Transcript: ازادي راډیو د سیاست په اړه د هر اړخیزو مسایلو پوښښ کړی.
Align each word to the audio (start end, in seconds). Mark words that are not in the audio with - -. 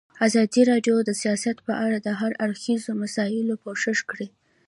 ازادي 0.27 0.61
راډیو 0.71 0.95
د 1.03 1.09
سیاست 1.21 1.57
په 1.67 1.73
اړه 1.85 1.97
د 2.01 2.07
هر 2.19 2.31
اړخیزو 2.45 2.91
مسایلو 3.03 3.55
پوښښ 3.63 3.99
کړی. 4.11 4.27